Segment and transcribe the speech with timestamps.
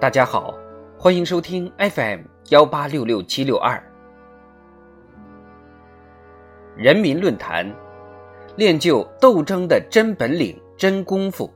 [0.00, 0.54] 大家好，
[0.96, 3.78] 欢迎收听 FM 幺八六六七六二
[6.74, 7.70] 人民论坛，
[8.56, 11.52] 练就斗争的真本领、真功夫。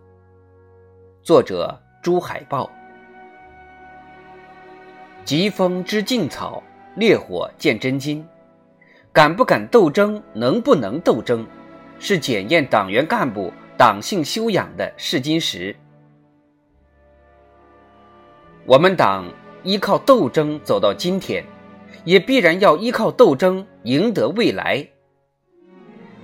[1.22, 2.70] 作者朱海豹。
[5.24, 6.62] 疾风知劲草，
[6.96, 8.22] 烈火见真金。
[9.10, 11.46] 敢不敢斗争，能不能斗争，
[11.98, 15.74] 是检验党员干部党性修养的试金石。
[18.66, 19.26] 我们党
[19.62, 21.44] 依靠斗争走到今天，
[22.02, 24.82] 也必然要依靠斗争赢得未来。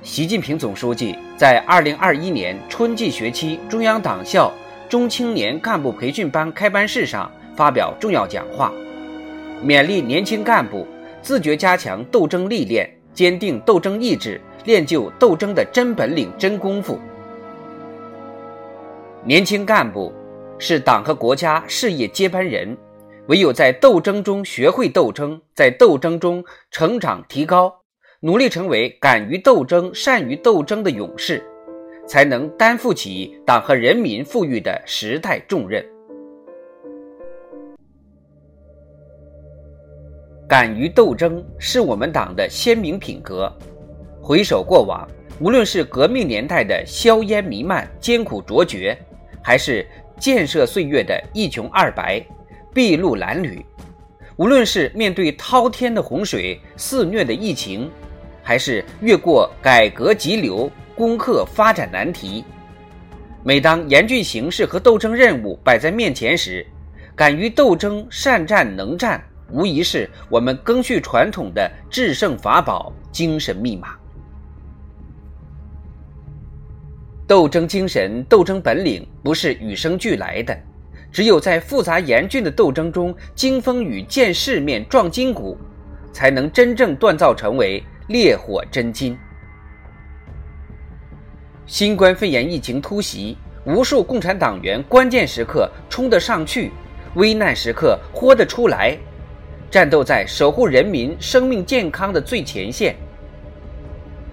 [0.01, 4.51] 习近平总书记在二零二一年春季学期中央党校
[4.89, 8.73] 中青年干部培训班开班式上发表重要讲话，
[9.63, 10.87] 勉励年轻干部
[11.21, 16.99] 自觉加强斗争历练，坚定斗争意志，练就斗争的真本领、真功夫。
[19.27, 20.11] 年轻干部。
[20.63, 22.77] 是党和国家事业接班人，
[23.29, 27.75] 唯有在斗争中学会斗争，在斗争中成长提高，
[28.21, 31.43] 努力成为敢于斗争、善于斗争的勇士，
[32.07, 35.83] 才能担负起党和人民赋予的时代重任。
[40.47, 43.51] 敢于斗争是我们党的鲜明品格。
[44.21, 45.09] 回首过往，
[45.41, 48.95] 无论是革命年代的硝烟弥漫、艰苦卓绝，
[49.43, 49.87] 还是
[50.21, 52.23] 建设岁月的一穷二白、
[52.75, 53.65] 筚路蓝缕，
[54.37, 57.91] 无论是面对滔天的洪水、肆虐的疫情，
[58.43, 62.45] 还是越过改革急流、攻克发展难题，
[63.43, 66.67] 每当严峻形势和斗争任务摆在面前时，
[67.17, 73.97] 敢于斗争、善战能战，无疑是我们赓续传统的制胜法宝、精神密码。
[77.31, 80.59] 斗争精神、斗争本领不是与生俱来的，
[81.13, 85.57] 只有在复杂严峻的斗争中经风雨、见世面、撞筋骨，
[86.13, 89.17] 才能真正锻造成为烈火真金。
[91.67, 96.73] 新冠肺炎疫情突袭，无数共产党员关键时刻冲得上去，
[97.15, 98.99] 危难时刻豁得出来，
[99.71, 102.97] 战斗在守护人民生命健康的最前线，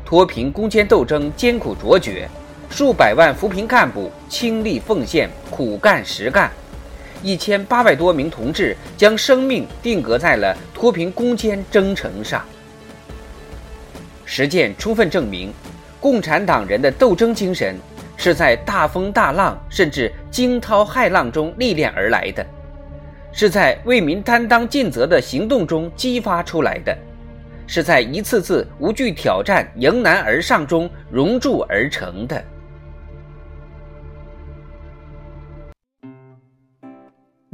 [0.03, 2.27] 脱贫攻坚斗争艰苦卓绝。
[2.69, 6.51] 数百万扶贫干部倾力奉献、苦干实干，
[7.23, 12.43] 一千八百多名同志将生命定格在了脱贫攻坚征程上。
[14.25, 15.51] 实践充分证明，
[15.99, 17.75] 共产党人的斗争精神
[18.15, 22.45] 是在大风大浪甚至惊涛骇浪中历练而来的，
[23.31, 26.95] 是在为民担当尽责的行动中激发出来的，
[27.65, 32.43] 是在一次次无惧挑战、迎难而上中熔铸而成的。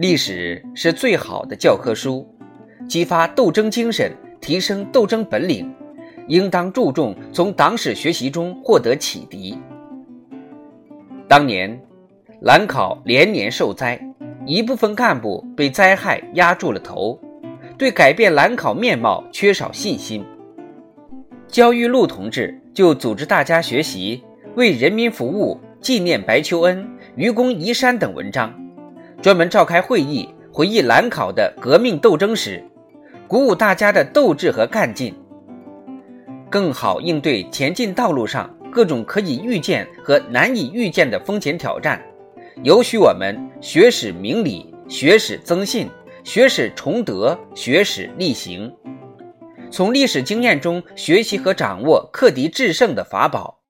[0.03, 2.27] 历史是最好的教科书，
[2.89, 5.73] 激发斗争精神，提升斗争本领，
[6.27, 9.57] 应当注重从党史学习中获得启迪。
[11.25, 11.81] 当年，
[12.41, 13.97] 兰考连年受灾，
[14.45, 17.17] 一部分干部被灾害压住了头，
[17.77, 20.21] 对改变兰考面貌缺少信心。
[21.47, 24.21] 焦裕禄同志就组织大家学习
[24.57, 26.85] 《为人民服务、纪念白求恩、
[27.15, 28.53] 愚公移山》等文章。
[29.23, 32.61] 专门召开会议，回忆兰考的革命斗争史，
[33.25, 35.15] 鼓舞大家的斗志和干劲，
[36.49, 42.03] 更好应对前进道路上各种可以预见和难以预见的风险挑战。
[42.63, 45.89] 有许我们学史明理，学史增信，
[46.25, 48.75] 学史崇德，学史力行，
[49.71, 53.61] 从历史经验中学习和掌握克敌制胜的法宝，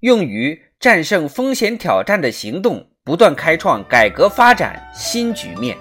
[0.00, 2.88] 用于战胜风险挑战的行动。
[3.06, 5.78] 不断开创改革发展新局面。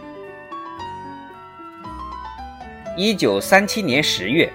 [2.96, 4.54] 一九三七年十月，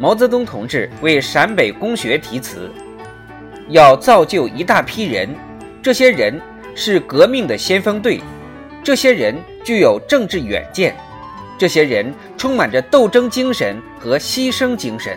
[0.00, 2.72] 毛泽东同志为陕北公学题词，
[3.68, 5.32] 要造就一大批人，
[5.80, 6.40] 这些人
[6.74, 8.20] 是革命的先锋队，
[8.82, 9.32] 这些人
[9.64, 10.96] 具有政治远见，
[11.56, 15.16] 这些人充满着斗争精神和牺牲精神。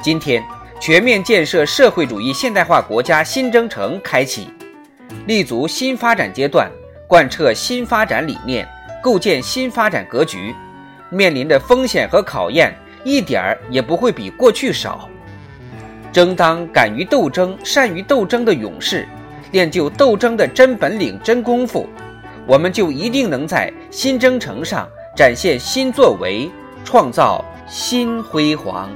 [0.00, 0.42] 今天，
[0.80, 4.48] 全面建设社会主义现代化国家新征程开启。
[5.30, 6.68] 立足新发展阶段，
[7.06, 8.68] 贯彻新发展理念，
[9.00, 10.52] 构建新发展格局，
[11.08, 15.08] 面临的风险和考验一点儿也不会比过去少。
[16.10, 19.06] 争当敢于斗争、善于斗争的勇士，
[19.52, 21.88] 练就斗争的真本领、真功夫，
[22.44, 26.50] 我们就一定能在新征程上展现新作为，
[26.84, 28.90] 创造新辉煌。